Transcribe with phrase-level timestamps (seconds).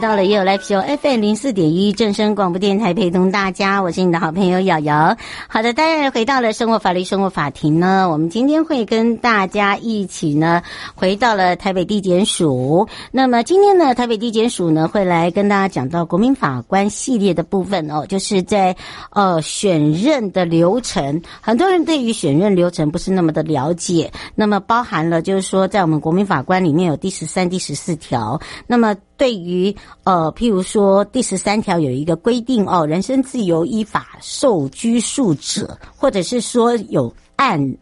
[0.00, 5.16] 回到也有 Live Show FM 零四点一正声广播电台，陪同大家，我是你的好朋友瑶瑶。
[5.48, 10.62] 好的，当然回到了生活法律生活法庭呢，我们今天会跟大家一起呢，
[10.94, 12.86] 回到了台北地检署。
[13.10, 18.76] 那么今天呢，台北地检署呢会来跟大家讲到国民法官系列的部分哦，就是在
[19.10, 24.10] 呃选任的流程，很多人对于选任流程不是那么的了解。
[24.34, 28.94] 那么包含了就是说，在我们国民法官里面有第十三、第十四条，那么。
[29.20, 29.76] 对于，
[30.10, 37.76] 呃譬如说第十三条有一个规定哦，人身自由依法受拘束者，或者是说有案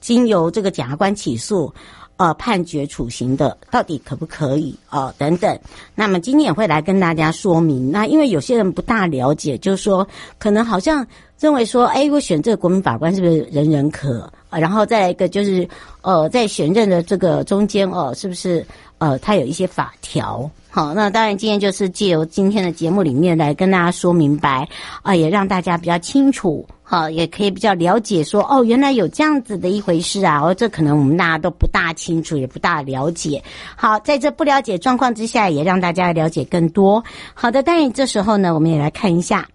[0.00, 1.72] 经由这个检察官起诉，
[2.16, 5.56] 呃，判决处刑的，到底可不可以哦，等等。
[5.94, 7.92] 那么今天也会来跟大家说明。
[7.92, 10.04] 那因为有些人不大了解，就是说
[10.36, 11.06] 可能好像
[11.38, 14.28] 认为说，哎，我选这个国民法官是不是人人可？
[14.50, 15.68] 然后再一个就是，
[16.02, 18.66] 呃，在选任的这个中间哦，是不是
[18.98, 20.50] 呃，他有一些法条？
[20.70, 24.68] 好，那当然，今天就是借由今天的节目里面来跟大家说明白
[25.02, 33.42] 啊，也让大家比较清楚，好，也可以比较了解说，哦，原来有这样子的一回事啊，哦，这可能我们大家都不大清楚，也不大了解。
[33.76, 37.02] 好，在这不了解状况之下，也让大家了解更多。
[37.32, 39.48] 好的，当然这时候呢，我们也来看一下。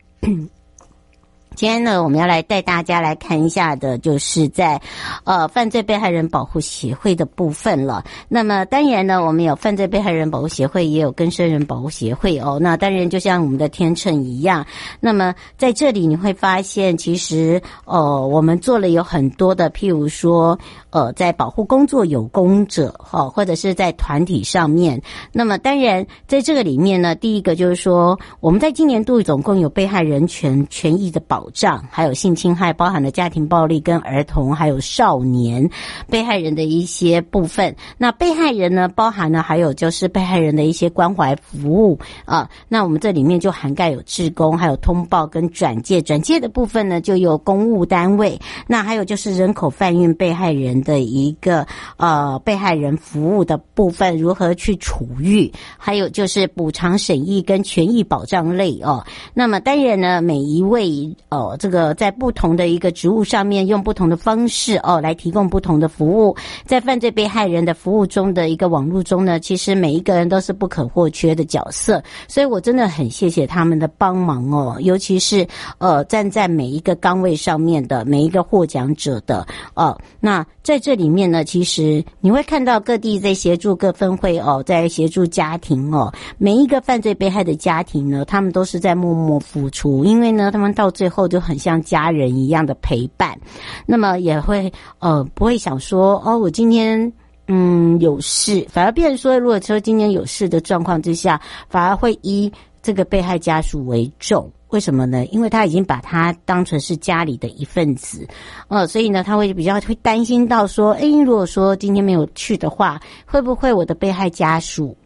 [1.55, 4.81] 今天呢，我们要来带大家来看一下的，就是在
[5.23, 8.03] 呃犯罪被害人保护协会的部分了。
[8.27, 12.57] 那么当然呢，我们有犯罪被害人保护协会，也有更生人保护协会哦。
[12.59, 14.65] 那当然就像我们的天秤一样。
[14.99, 20.57] 那么在这里你会发现，其实呃我们做了有很多的，譬如说
[20.89, 24.99] 呃在保护工作有功者哈，或者是在团体上面。
[25.31, 31.42] 那么当然在这个里面呢，第一个就是说我们在今年度总共有被害人权权益的保。
[31.43, 35.69] 保障，还有性侵害，包含了家庭暴力跟儿童还有少年
[36.09, 37.75] 被害人的一些部分。
[37.97, 42.49] 那被害人呢，包含了还有就是被害人的一些关怀服务啊。
[42.69, 46.01] 那我们这里面就涵盖有志工，还有通报跟转介。
[46.01, 48.39] 转介的部分呢，就有公务单位。
[48.65, 51.67] 那还有就是人口贩运被害人的一个
[51.97, 55.51] 呃被害人服务的部分，如何去处遇？
[55.77, 59.05] 还有就是补偿审议跟权益保障类哦。
[59.33, 60.93] 那么当然呢，每一位。
[61.33, 75.47] 哦，这个在不同的一个职务上面，用不同的方式哦来提供不同的服务，在犯罪被害人的服务中的一个网络中呢，其实每一个人都是不可或缺的角色，所以我真的很谢谢他们的帮忙哦，尤其是
[75.79, 79.43] 呃站在每一个岗位上面的每一个获奖者的
[79.73, 91.22] 哦，那在这里面呢，其实你会看到各地在协助各分会哦，在协助家庭哦，每一个犯罪被害的家庭呢，他们都是在默默付出，因为呢，他们到最后。
[91.27, 93.37] 就很像家人一样的陪伴，
[93.85, 97.11] 那么也会呃不会想说哦，我今天
[97.47, 101.39] 嗯有事，反而变成说，如果说今天有事的状况之下，
[101.69, 104.51] 反而会以这个被害家属为重。
[104.69, 105.23] 为什么呢？
[105.27, 108.27] 因为他已经把他当成是家里的一份子，
[108.69, 114.97] 呃，所以呢，他会比较会担心到说，诶，如果说今天没有去的话，会不会我的被害家属？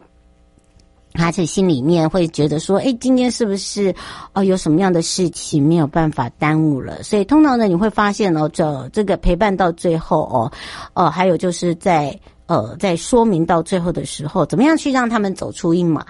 [1.14, 3.94] 他在心里面会觉得说：“哎，今天是不是
[4.34, 10.52] 哦有什么样的事情没有办法耽误了？”所以通常呢，你会发现哦，这这个陪伴到最后哦，
[10.94, 12.16] 哦，还有就是在
[12.46, 16.02] 呃在说明到最后的时候，怎么样去让他们走出阴霾，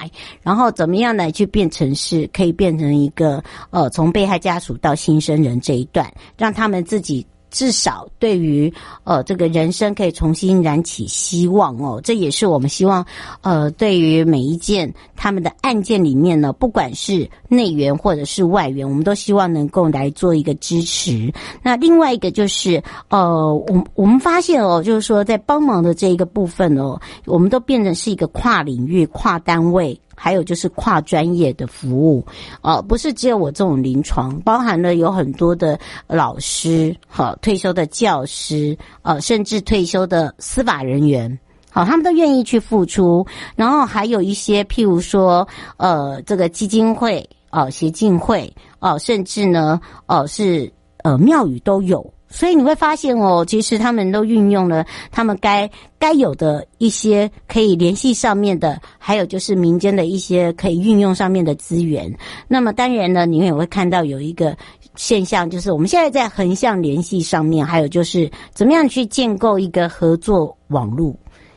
[0.43, 7.27] 然后怎么样来去变成是可以变成一个呃从被害家属到新生人这一段，让他们自己。
[7.51, 8.73] 至少对于
[9.05, 13.05] 呃这个人生可以重新燃起希望哦，这也是我们希望
[13.43, 21.33] 呃对于每一件他们的案件里面呢，不管是内援或者是外援，我们都希望能够来做一个支持。
[21.63, 29.99] 那另外一个就是呃，我我们发现哦，就是说在帮忙的这一个部分哦，我们都变成是一个跨领域、跨单位。
[30.19, 32.27] 还有就是跨专业的服务，
[32.61, 35.79] 哦，不是只有我这种临床，包含了有很多的
[36.09, 41.39] 老师，好，退休的教师，呃，甚至退休的司法人员，
[41.71, 43.25] 好，他们都愿意去付出。
[43.55, 50.71] 然后还有一些，譬如说，呃，这个基金会，哦，协进会，哦，甚至呢，哦，是
[51.05, 52.13] 呃庙宇都有。
[52.31, 62.15] 所以你会发现哦，其实他们都运用了他们该该有的一些可以联系上面的，还有就是民间的一些可以运用上面的资源。
[62.47, 64.57] 那么当然呢，你也会看到有一个
[64.95, 71.15] 现象，就是我们现在在横向联系上面，还有就是怎么样去建构一个合作网络。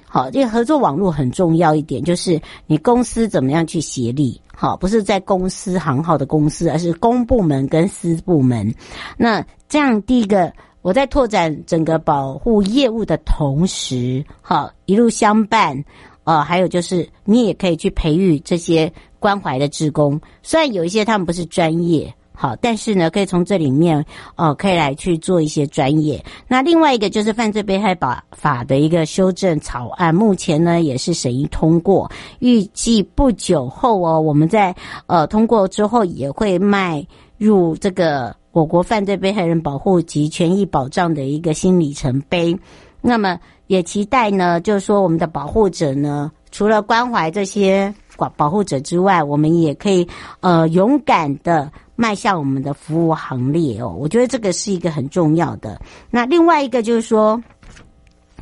[0.07, 4.39] 好，这个合作网络很重要一点，就是你公司怎么样去协力。
[4.61, 8.71] 好，不是在公司行号的公司，而是公部门跟私部门。
[9.17, 10.53] 那这样，第一个，
[10.83, 15.83] 我在拓展整个保护业务的同时，好，一路相伴。
[16.25, 20.21] 哦，还有就是，你也可以去培育这些关怀的职工。
[20.43, 22.13] 虽然有一些他们不是专业。
[22.33, 24.03] 好，但是呢，可以从这里面，
[24.35, 26.23] 哦，可以来去做一些专业。
[26.47, 34.75] 那另外一个就是犯罪被害法法的一个修正草案，目前呢也是审议通过，预计不久后哦，我们在
[35.05, 37.05] 呃通过之后也会迈
[37.37, 42.57] 入这个我国犯罪被害人保护及权益保障的一个新里程碑。
[43.01, 50.07] 那么也期待呢，就是说我们的保护者呢，除了关怀这些保保护者之外，我们也可以
[50.41, 51.71] 呃勇敢的。
[51.93, 55.79] 迈向我们的服务行列哦，我觉得这个是一个很重要的。
[56.09, 57.39] 那另外一个就是说，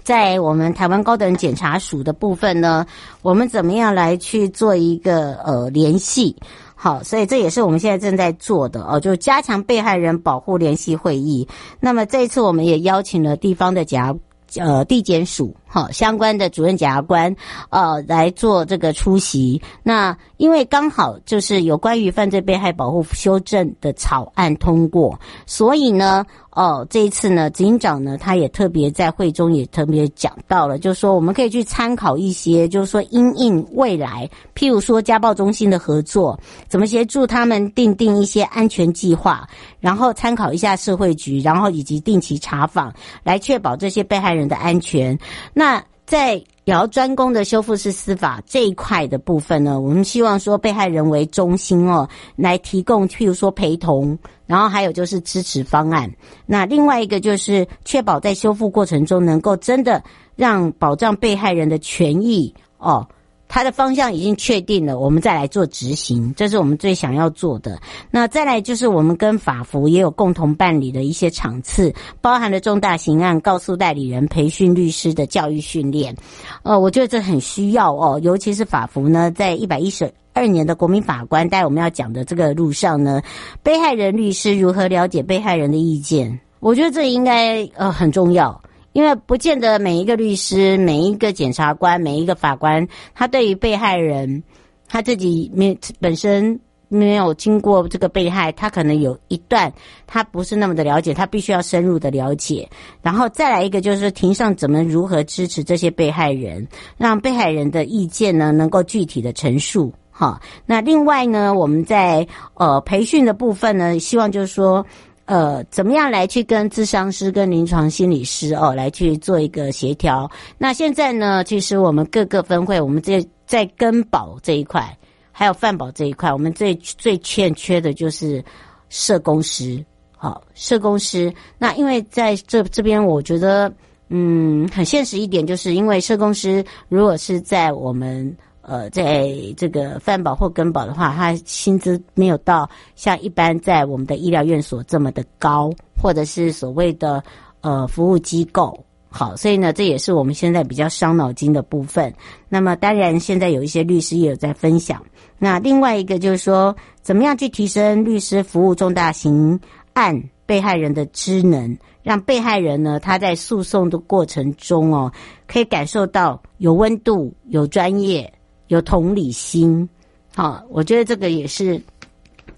[0.02, 2.86] 在我们台湾高等检察署的部分呢，
[3.22, 6.34] 我们怎么样来去做一个呃联系？
[6.74, 11.46] 好，所以这也是我们现在正在做的哦，就加强被害人保护联系会议。
[11.81, 14.18] 那么这一次我们也邀请了地方的检
[14.56, 15.56] 呃地检署。
[15.72, 17.36] 哈，相关的主任检察官，
[17.69, 19.62] 呃，来做这个出席。
[19.84, 26.25] 那因为刚好就是有关于犯罪被害保护修正的草案通过，所以呢，
[26.60, 39.48] 哦，这一次呢，执行长呢，他也特别在会中也特别讲到了，就是说我们可以去参考一些，就是说因应未来，譬如说家暴中心的合作，怎么协助他们订定一些安全计划，
[39.80, 42.94] 然后参考一下社会局，然后以及定期查访，
[43.24, 45.18] 来确保这些被害人的安全。
[45.54, 56.09] 那在然后专攻的修复式司法这一块的部分呢，我们希望说被害人为中心哦，来提供譬如说陪同，然后还有就是支持方案。
[56.45, 60.04] 那另外一个就是确保在修复过程中能够真的
[60.35, 63.07] 让保障被害人的权益哦。
[63.50, 67.82] 它的方向已经确定了，我们再来做执行，这是我们最想要做的。
[68.12, 76.16] 那再来就是我们跟法服也有共同办理的一些场次，包含了重大刑案告诉代理人培训律师的教育训练。
[76.62, 83.20] 呃，我觉得这很需要哦，尤其是法服呢，在一百一十二年的国民法官带我们要讲的这个路上呢，
[83.64, 88.62] 被害人律师如何了解被害人的意见，我觉得这应该呃很重要。
[88.92, 94.44] 因为不见得每一个律师、每一个检察官、每一个法官，他对于被害人，
[94.88, 99.72] 他自己没本身没有经过这个被害，他可能有一段
[100.08, 102.68] 他不是那么的了解，他必须要深入的了解。
[103.02, 106.68] 然后再来一个就是庭上怎么如何支持这些被害人，
[106.98, 109.94] 让被害人的意见呢能够具体的陈述。
[110.10, 114.86] 好，那另外呢，我们在呃培训的部分呢，希望就是说。
[115.30, 120.28] 呃，怎么样来去跟咨商师、跟临床心理师哦，来去做一个协调？
[120.57, 124.98] 那现在呢，其实我们各个分会，我们这在跟保这一块，
[125.31, 128.44] 还有饭保这一块，我们最最欠缺的就是
[128.90, 129.86] 社工师。
[130.18, 131.31] 好，社工师。
[131.59, 133.71] 那因为在这这边，我觉得
[134.07, 138.36] 嗯，很现实一点，就是因为社工师如果是在我们。
[138.69, 147.23] 呃，在这个犯保或跟保的话，他薪资没有到像一般在我们的医疗院所这么的高，或者是所谓的
[147.61, 148.85] 呃服务机构。
[149.09, 152.14] 好，所以呢，这也是我们现在比较伤脑筋的部分。
[152.47, 155.04] 那么，当然现在有一些律师也有在分享。
[155.40, 159.59] 那另外一个就是说，怎么样去提升律师服务重大刑
[159.94, 165.11] 案被害人的知能，让被害人呢，他在诉讼的过程中哦，
[165.47, 168.31] 可以感受到有温度、有专业。
[168.69, 169.88] 有同理心，
[170.35, 171.80] 好，我觉得这个也是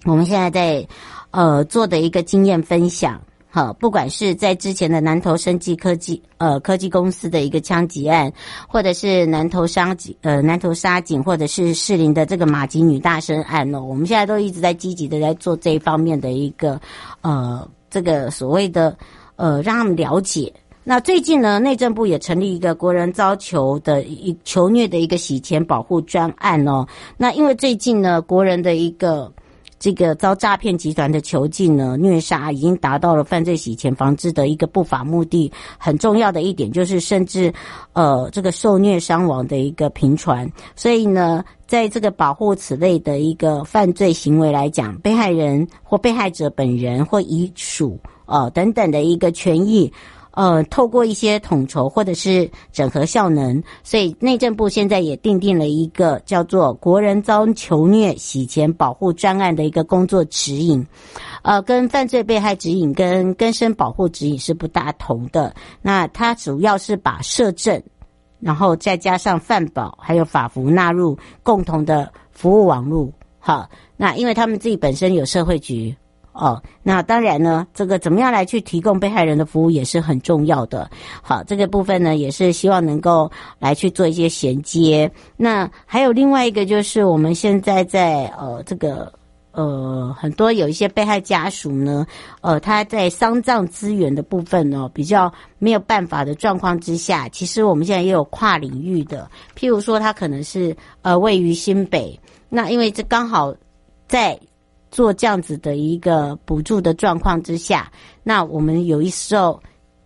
[0.06, 0.88] 我们现在在
[1.32, 3.20] 呃做的一个经验分享。
[3.54, 8.32] 好，不管是在之前的南投生技科技呃科技公司的一个枪击案，
[8.68, 16.80] 或者是南投杀警呃南投杀警，或者是士林的这个马吉女大生案哦，我们现在都一直在积极的在做这一方面的一个
[17.22, 18.98] 呃这个所谓的
[19.36, 20.54] 呃让他们了解。
[20.84, 26.88] 那最近呢，内政部也成立一个国人遭囚的一囚虐的一个洗钱保护专案哦。
[27.18, 29.32] 那因为最近呢，国人的一个
[29.78, 35.52] 这个遭诈骗集团的囚禁呢，虐杀已经达到了犯罪洗钱防治的一个不法目的。
[35.78, 37.54] 很重要的一点就是，甚至
[37.94, 40.52] 呃这个受虐伤亡的一个频传。
[40.76, 49.94] 所以呢，在这个保护此类的一个犯罪行为来讲，被害人或被害者本人或遗属呃等等的一个权益。
[50.32, 60.86] 呃，透过一些统筹或者是整合效能，所以内政部现在也订定了一个叫做“国人遭囚虐洗钱保护专案”的一个工作指引，
[61.42, 65.54] 呃，跟犯罪被害指引跟根生保护指引是不大同的。
[65.82, 67.82] 那它主要是把社政，
[68.40, 73.12] 然后再加上犯保还有法服纳入共同的服务网络。
[73.38, 75.94] 好，那因为他们自己本身有社会局。
[76.34, 80.90] 哦，那当然呢，这个怎么样来去提供被害人的服务也是很重要的。
[81.22, 85.12] 好，这个部分呢，也是希望能够来去做一些衔接。
[85.36, 89.12] 那还有另外一个就是，我们现在在呃这个
[89.52, 92.08] 呃很多有一些被害家属呢，
[92.40, 103.54] 呃他在丧葬资源的部分呢，比较没有办法的状况之下，其实我们现在也有跨领域的，譬如说他可能是呃位于新北，那因为这刚好
[104.08, 104.40] 在。
[104.92, 109.60] 做这样子的一个补助的状况之下，那我们有一时候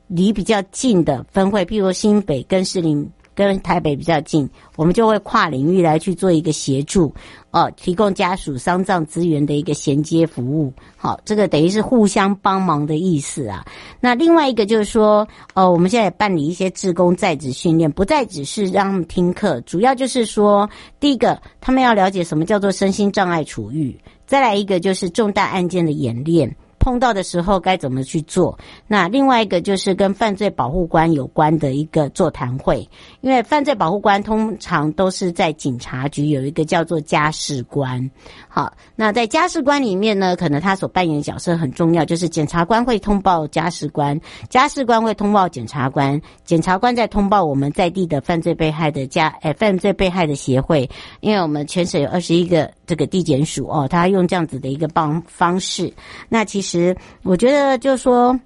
[0.07, 7.13] 离比较近的分会，譬如新北跟士林跟台北比较近，我们就会跨领域来去做一个协助，
[7.51, 10.71] 哦，提供家属丧葬资源的一个衔接服务。
[10.95, 13.65] 好，这个等于是互相帮忙的意思啊。
[13.99, 20.67] 那另外一个就是说，呃，我们现在也办理一些志工在职训练，不再只是让他们听课，主要就是说，
[20.99, 23.95] 第一个，他们要了解什么叫做身心障碍处遇。
[24.25, 26.55] 再来一个就是重大案件的演练。
[26.85, 28.55] 碰到的时候该怎么去做？
[28.85, 32.87] 那另外一个就是跟犯罪保护官有关的一个座谈会，
[33.21, 38.07] 因为犯罪保护官通常都是在警察局有一个叫做家事官。
[38.47, 50.87] 好，那在家事官里面呢，可能他所扮演的角色很重要，就是检察官会通报家事官，家事官会通报检察官，检察官再通报我们在地的犯罪被害的家，诶，犯罪被害的协会，
[51.21, 55.93] 因为我们全省有二十一个这个地检署哦，他用这样子的一个帮方式，
[56.27, 56.65] 那其实。
[56.65, 58.37] 其实，我觉得就是说，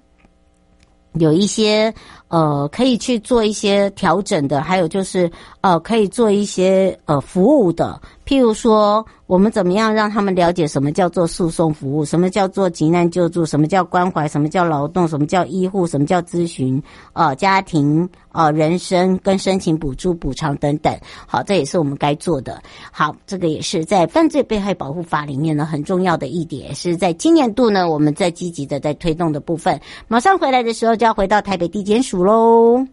[1.14, 1.92] 有一些
[2.30, 9.06] 呃可以去做一些调整的，还有就是呃可以做一些呃服务的，譬如说。
[9.30, 16.82] 我们怎么样让他们了解什么叫做诉讼服务，什么叫做急难救助，什么叫关怀，什么叫劳动，什么叫医护，什么叫咨询，
[17.12, 20.92] 呃，家庭，呃，人身跟申请补助、补偿等等。
[21.28, 22.60] 好，这也是我们该做的。
[22.90, 29.80] 好，这个也是在犯罪被害保护法里面呢很重要的一点，是在今年度呢我们在积极的在推动的部分。
[30.08, 32.86] 马上回来的时候就要回到台北地检署喽。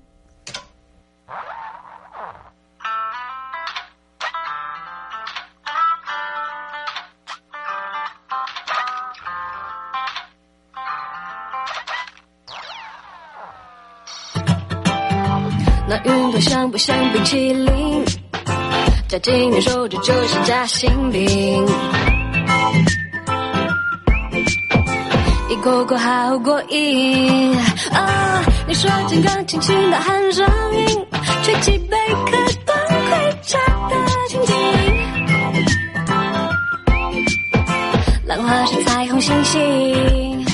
[15.90, 18.06] 那运动像不像冰淇淋？
[19.08, 21.66] 夹紧你手指就像夹心饼。
[25.64, 27.54] 过过好过瘾
[27.92, 28.42] 啊！
[28.68, 30.46] 你说间隔轻轻的喊声
[30.76, 31.08] 音，
[31.42, 32.32] 吹起贝壳
[32.66, 33.58] 端盔甲
[33.88, 33.96] 的
[34.28, 34.54] 情景，
[38.26, 40.46] 浪花是彩虹星星。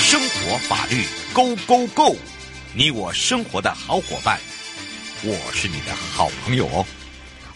[0.00, 2.16] 生活法律 Go Go Go，
[2.72, 4.38] 你我生活的好伙伴，
[5.24, 6.86] 我是你的好朋友哦。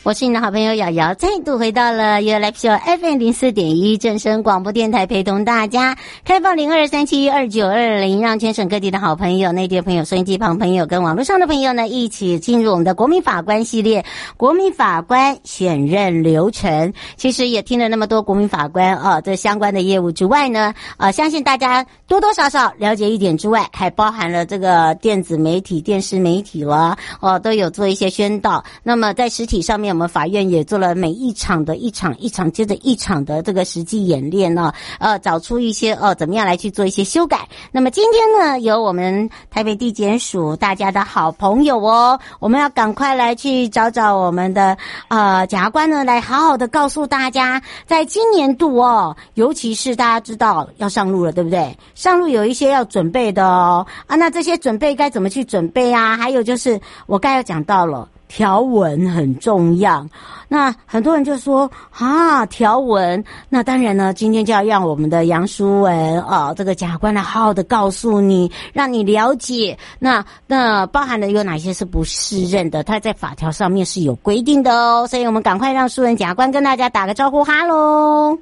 [0.05, 5.97] 我是你的好朋友瑶瑶，再度回到了 You Live Show FM 零四点一正声广播电台，陪同大家
[6.27, 14.05] 开放零二三七二九二零，让全省各地的好朋友、内地的朋友、收音机旁朋友跟网络上的朋友呢，一起进入我们的国民法官系列
[14.37, 16.93] 国民法官选任流程。
[17.17, 28.63] 其实也听了那么多国民法官啊，这相关的业务之外呢，呃，相信大家多多少少了解一点之外，还包含了这个电子媒体、电视媒体了哦，都有做一些宣导。
[28.83, 29.94] 那么在实体上面。
[29.95, 37.49] 我们法院也做了每一场的一场一场接着一场的这个实际演练呢，呃，找出一些呃怎么样来去做一些修改。
[37.71, 51.79] 那么今天呢，由我们台北地检署大家的好朋友哦，我们要赶快来去找找我们的呃检察官呢，来好好的告诉大家，在今年度哦，尤其是大家知道要上路了，对不对？
[51.95, 56.17] 上路有一些要准备的哦啊，那这些准备该怎么去准备啊？
[56.17, 58.09] 还有就是我刚才讲到了。
[58.35, 60.05] 条文很重要，
[60.49, 78.37] 那很多人就说啊，条文，那当然呢，今天就要让我们的杨淑文啊，这个检察官来好好的告诉你，让你了解，那那包含的有哪些是不适任的，他在法条上面是有规定的哦，所以我们赶快让淑文检察官跟大家打个招呼，哈喽。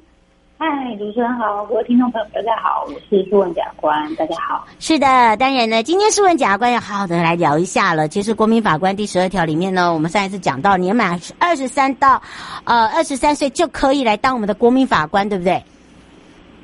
[0.65, 4.65] 嗨，主持人好，各位听众朋友，大家好，我是苏文检察官，大家好。
[4.79, 5.05] 是的，
[5.35, 8.07] 当然呢，今天苏文检察官要好好的来聊一下了。
[8.07, 12.21] 其实国民法官第十二条里面呢，我们上一次讲到，年满二十三到
[12.63, 15.61] 呃二十三岁就可以来当我们的国民法官，对不对？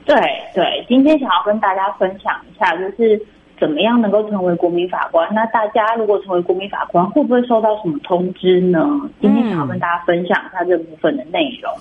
[0.05, 0.15] 对
[0.55, 3.21] 对，今天想要跟大家分享一下，就是。
[3.59, 5.27] 怎么样能够成为国民法官？
[5.33, 8.79] 那大家如果成为国民法官，会不会收到什么通知呢？
[9.19, 11.71] 今天想要跟大家分享一下这部分的内容。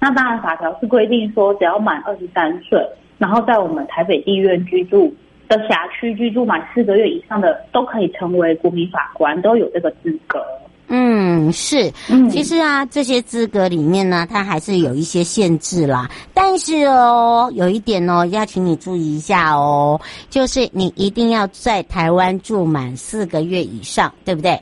[0.00, 2.80] 那当然，法条是规定说，只要满二十三岁，
[3.18, 5.14] 然后在我们台北地院居住
[5.48, 10.42] 的辖区居住满四个月以上的，都可以成为国民法官，都有这个资格。
[11.36, 16.08] 嗯，是，嗯，其实啊，这些资格里面呢，它还是有一些限制啦。
[16.32, 24.58] 但是哦，有一点哦，要请你注意一下哦，就是你一定要在台湾住满四个月以上，对不对？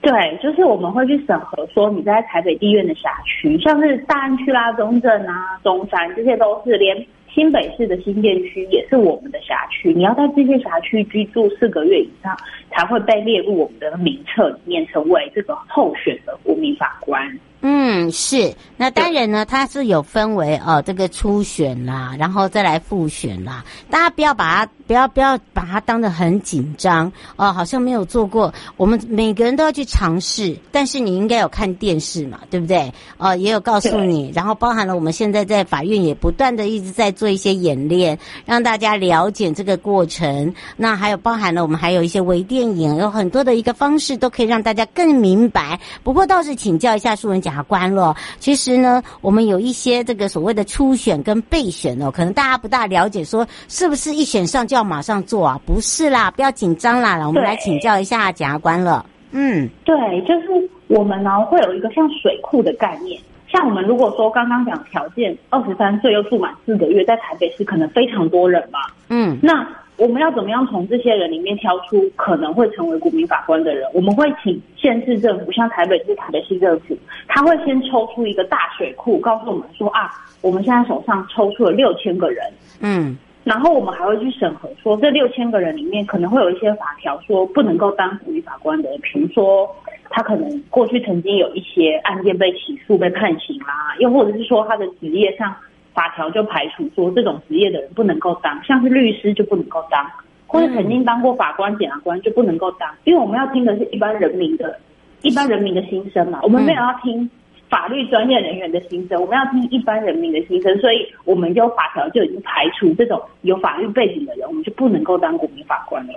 [0.00, 6.96] 对，就是我们会去审核，说你在台北地院的辖区，像是大安区啦、中正啊、中山，这些都是连。
[7.34, 12.36] 新北市的新店区也是我们的辖区，你要在这些辖区居住四个月以上，
[12.70, 17.38] 才会被列入我们的名册里面，成为这个候选的国民法官。
[17.62, 18.52] 嗯，是。
[18.76, 23.64] 那当然呢，它是有分为哦，这个初选啦，然后再来复选啦。
[23.88, 28.52] 大家不要把它，不要不要把它当得很紧张哦，好像没有做过。
[28.76, 32.92] 我们每个人都要去尝试，但是你应该有看电视嘛，对不对？
[33.16, 40.54] 哦，也有告诉你，然后包含了我们现在在法院也不断的一直在做一些演练，让大家了解这个过程。
[40.76, 45.80] 那还有包含了我们还有一些微电影，有很多的一个方式都可以让大家更明白。
[46.02, 55.60] 不过倒是请教一下素文检察官了，其实呢，我们有一些这个所谓的初选跟备选哦，可能大家不大了解，说是不是一选上就要马上做啊？
[55.66, 59.04] 不是啦，不要紧张啦，我们来请教一下检察官了。
[59.32, 68.78] 嗯，对，就是我们呢会有一个像水库的概念，像我们如果说刚刚讲条件，二十三岁又住满四个月，在台北市可能非常多人嘛。
[69.08, 69.66] 嗯，那。
[69.98, 73.88] 我们要怎么样从这些人里面挑出可能会成为国民法官的人？
[73.92, 76.96] 我们会请县市政府，像台北市、台北市政府，
[77.28, 82.42] 他会先抽出一个大水库，告诉我们说啊，我们现在手上抽出了六千个人，
[82.80, 89.68] 嗯，然后我们还会去审核，说这六千个人里面可能会有一些法条说不能够当国民法官的人，比如说
[90.10, 95.54] 他可能过去曾经有一些案件被起诉、被判刑啦，又或者是说他的职业上。
[95.94, 100.10] 法条就排除说这种职业的人不能够当，像是律师就不能够当，
[100.46, 104.74] 或者曾经当过法官、检察官就不能够当，因为我们要听的是一般人民的、
[105.20, 107.30] 一般人民的心声嘛，我们没有要听
[107.72, 116.12] 法律专业人员的心声，我们要听一般人民的心声，所以我们就法条就已经排除这种有法律背景的人，我们就不能够当国民法官了。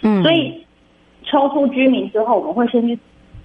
[0.00, 0.64] 嗯，所以
[1.24, 2.98] 抽出居民之后，我们会先去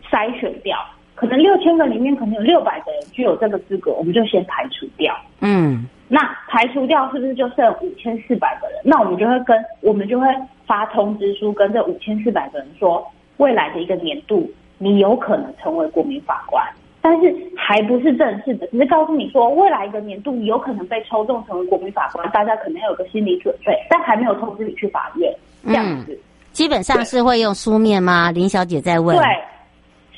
[0.10, 0.78] 筛选掉。
[1.16, 5.14] 可能六千个里面可能有六百个人具有这个资格，我们就先排除掉。
[5.42, 8.80] 嗯，那排除掉是不是就剩五千四百个人？
[8.86, 10.26] 那我们就会跟我们就会
[10.66, 16.66] 发通知书，跟这五千四百个人说，未来的一个年度你有可能成为国民法官。
[17.02, 25.34] 但是还不是正式的，只是告诉你说，未来一个年度你有可能被抽中成为国民法官，大家可能要有个心理准备，但还没有通知你去法院
[25.66, 26.12] 这样子。
[26.12, 26.18] 嗯、
[26.52, 28.32] 基本上是会用书面吗？
[28.32, 29.16] 林小姐在问。
[29.18, 29.26] 对，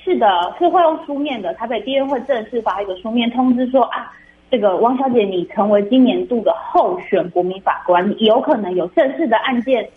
[0.04, 1.54] 是的，是会用书面的。
[1.54, 4.12] 台北地院会正式发一个书面通知说啊，
[4.50, 9.88] 这个汪小姐你成为今年度的候选国民法官，你有可能有正式的案件。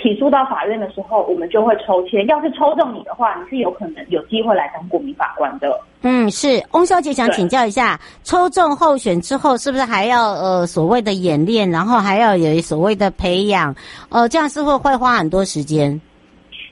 [0.00, 2.26] 起诉到法院的时候，我们就会抽签。
[2.26, 5.78] 要是抽中你的话，你是有可能有机会来当国民法官的。
[6.02, 13.74] 嗯，是翁小姐想请教一下，抽中候选之后，是不是还要呃所谓的演练，然后还要有所谓的培养？
[14.08, 16.00] 呃，这样是会会花很多时间。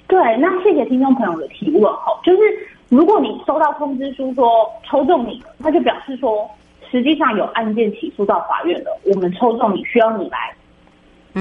[0.07, 2.19] 对，那谢谢听众朋友的提问哈。
[2.25, 2.39] 就是
[2.89, 4.49] 如果你收到通知书说
[4.89, 6.49] 抽中你了，那就表示说
[6.91, 10.55] 实际上有案件起诉到法院了，我们抽中你需要你来。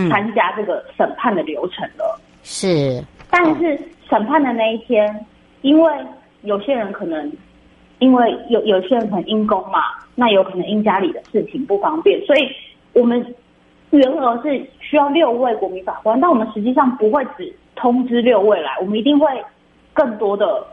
[0.09, 3.79] 参加这个审判的流程了，是，但是
[4.09, 5.25] 审判的那一天，
[5.61, 5.93] 因为
[6.41, 7.31] 有些人可能，
[7.99, 9.79] 因为有有些人可能因公嘛，
[10.15, 12.49] 那有可能因家里的事情不方便，所以
[12.93, 13.35] 我们
[13.91, 19.27] 原额是需要六位国民法官，但我们实际上不会只通知六位来，我们一定会
[19.93, 20.65] 更多的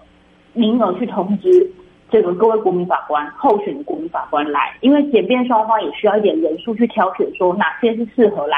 [0.53, 1.71] 名额去通知
[2.11, 8.57] 这个各位国民法官候选的国民法官来，因为检辩双方也需要一点人数去挑选，说哪些是适合来。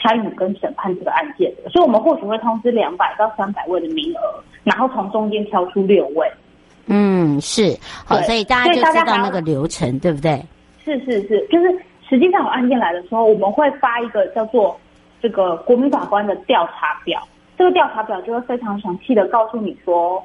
[0.00, 4.20] 参与跟审判这个案件的，所以我们或许会通知两百到三百位的名额，
[4.62, 6.30] 然后从中间挑出六位。
[6.86, 10.40] 嗯，是，好，所以大家就知道那个流程，对不对？
[10.84, 11.76] 是是是，就是
[12.08, 14.78] 实际上有案件来的时候，我们会发一个叫做
[15.20, 17.20] 这个国民法官的调查表，
[17.58, 20.22] 这个调查表就会非常详细的告诉你说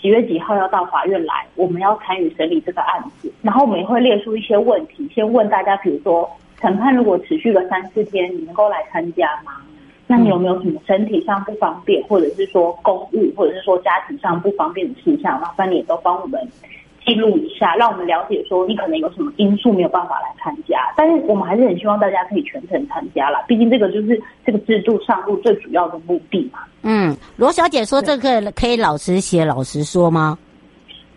[0.00, 6.30] 几月几号要到法院来，我们要参与审理这个案子，然后我们也会列出一些问题，先问大家，比如说。
[6.60, 9.52] 审判如果持续了三四天，你能够来参加吗？
[10.06, 15.40] 那你有没有什么身体上不方便，或者是说公务，或者是说家庭上不方便的事项？
[15.40, 16.40] 麻烦你也都帮我们
[17.04, 20.78] 记录一下，让我们了解说你可能有什么因素没有办法来参加。
[20.96, 26.60] 但是我们还是很希望大家可以全程参加啦，毕竟这个就是这个制度上路最主要的目的嘛。
[26.82, 30.38] 嗯，罗小姐说这个可以老实写、老实说吗？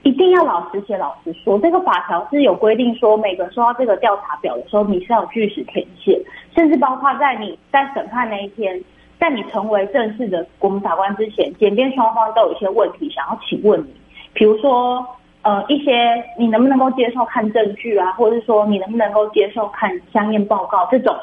[0.03, 1.59] 一定要老实写、老实说。
[1.59, 6.17] 这个法条是有规定说，每个收到这个调查表的时候，你是要据实填写，
[6.55, 8.81] 甚至包括在你在审判那一天，
[9.19, 13.93] 在你成为正式的国民法官之前，检辩双方都有一些问题想要请问你，
[14.33, 15.05] 比如说，
[15.41, 15.91] 呃，一些
[16.37, 21.13] 你能不能够接受看证据啊，或者是说你能不能够接受看相验报告这种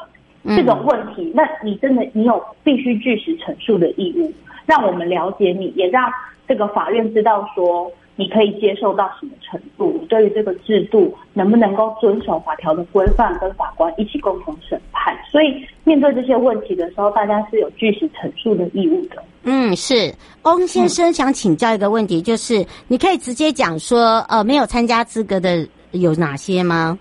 [0.43, 4.31] 这种问题，那你真的你有必须据实陈述的义务，
[4.67, 6.11] 让我们了解你，也让
[6.47, 7.91] 这个法院知道说。
[8.19, 9.95] 你可以接受到什么程度？
[10.01, 15.15] 你对于这个制度能不能够遵守法条的规范，跟法官一起共同审判？
[15.31, 19.23] 所以面对这些问题的时候，大家是有据实陈述的义务的。
[19.43, 20.11] 嗯，是。
[20.43, 26.97] 翁先生想请教一个问题，就是、嗯、你可以直接讲说，呃，没有参加资格的有哪些吗？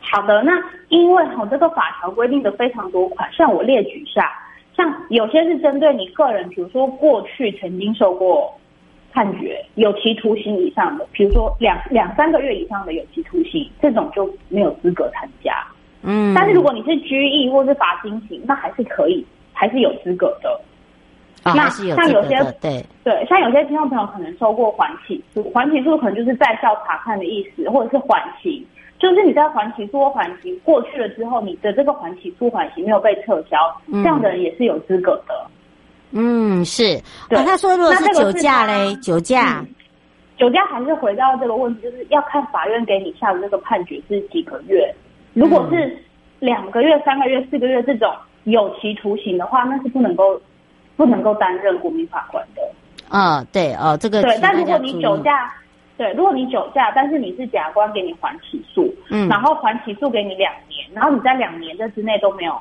[0.00, 0.52] 好的，那
[0.90, 4.30] 因为哈，这个法条规定的非常多款，像我列举下，
[4.76, 8.52] 像有些是针对你个人，比如说过去曾经受过。
[9.12, 15.52] 判决有期徒刑以上的，比如说两两三个月以上的有期徒刑，这种就没有资格参加。
[16.02, 20.60] 嗯，但是如果你是拘役或是罚金刑，那还是可以，还是有资格的。
[21.42, 28.62] 哦、那有像有些对对，像有些听众朋友可能收过缓起诉，缓起诉可能就是在校查看的意思，或者是缓刑，
[28.98, 35.34] 就是你在缓起诉或缓刑过去了之后，你的这个缓起诉缓刑没有被撤销，嗯、这样的人也是有资格的。
[35.44, 35.50] 嗯，
[36.64, 37.00] 是。
[37.28, 39.64] 对、哦，他说如果是酒驾嘞，酒驾，
[40.36, 44.92] 酒驾还是回到这个问题，就是要看法院给你下的这个判决是几个月。
[45.34, 45.96] 如果是
[46.38, 48.12] 两个月、三个月、四个月这种
[48.44, 50.40] 有期徒刑的话，那是不能够
[50.96, 52.62] 不能够担任国民法官的。
[53.08, 54.38] 啊、哦，对哦，这个对。
[54.40, 55.52] 但如果你酒驾，
[55.96, 62.58] 对，如果你酒驾，但是你是检察官给你缓起诉，嗯，然后缓起诉给你两年，然后你在两年这之内都没有。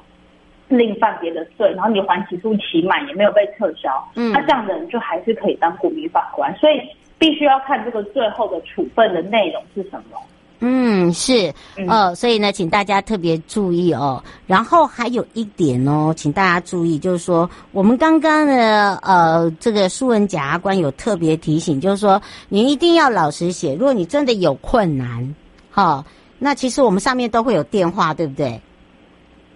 [0.70, 6.80] 另犯别的罪，然后你缓起诉期满也没有被撤销，嗯，那这样的人就还是可以当国民法官，所以
[7.18, 10.18] 必须要看这个最后的处分的内容是什么。
[10.62, 14.22] 嗯，是，嗯、哦，所以呢，请大家特别注意哦。
[14.46, 23.74] 然后还有一点哦，请大家注意，就是说我们刚刚呢呃，这个苏文检察官有特别提醒，就是说你一定要老实写。
[23.74, 25.34] 如果你真的有困难，
[25.72, 26.06] 好、哦，
[26.38, 28.60] 那其实我们上面都会有电话，对不对？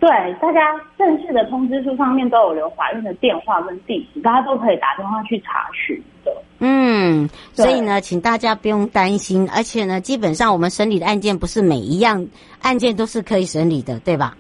[0.04, 0.60] 对，大家
[0.98, 6.36] 正式的通知书上面都有留法院的电话跟地址，大家都可以打电话去查询的。
[6.60, 12.28] 嗯，所以呢，请大家不用担心，而且呢，基本上我们审理的案件不是每一样
[12.62, 14.36] 案件都是可以审理的，对吧？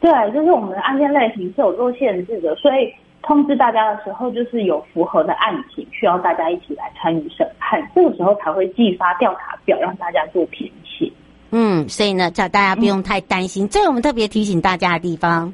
[0.00, 2.92] 对，就是我们的案件类型是有做限制的，所以
[3.22, 10.81] 通知大家的时候，就是有符合的案情需要大家一起来参与审判，这个时候才会寄发调查表让大家做填写。
[11.52, 13.68] 嗯，所以呢，叫大家不用太担心。
[13.68, 15.52] 这是我们特别提醒大家的地方。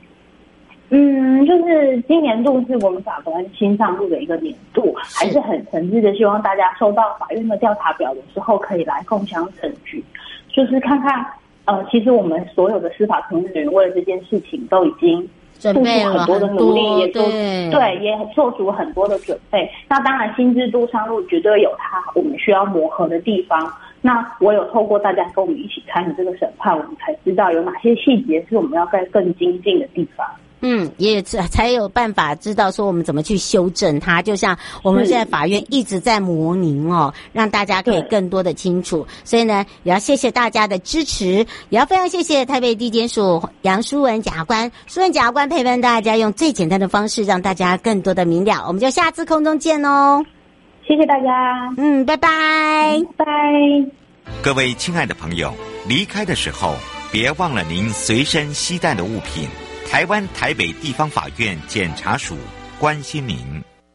[0.90, 10.02] 嗯，就是今年度是我们法官新上路的一个年度，还是很诚挚的希望大家收到法院的调查表的时候，可以来共享证据，
[10.48, 11.26] 就是看看，
[11.66, 15.20] 呃，其实我们所有的司法从业人员为了这件事情都已经
[15.60, 19.68] 付出很多的努力，也做对，对，也做足很多的准备。
[19.88, 23.70] 那当然，新制度上路绝对有它我们需要磨合的地方。
[24.00, 30.26] 那我有透过大家跟我们一起参与这个审判，我们才知道有哪些细节是我们要再更精进的地方。
[30.60, 34.20] 嗯，也才有办法知道说我们怎么去修正它。
[34.20, 39.06] 就像我们现在法院一直在模拟哦，让大家可以更多的清楚。
[39.22, 48.64] 所以呢，也要谢谢大家的支持，也要非常谢谢台北地检署杨淑文检察官，淑文检察官陪伴大家，用最简单的方式让大家更多的明了。
[48.66, 50.24] 我们就下次空中见哦。
[50.88, 53.26] 谢谢大家，嗯，拜拜，拜拜。
[54.42, 55.52] 各位亲爱的朋友，
[55.86, 56.74] 离开的时候
[57.12, 59.46] 别忘了您随身携带的物品。
[59.86, 62.36] 台湾台北地方法院检察署
[62.78, 63.62] 关心您。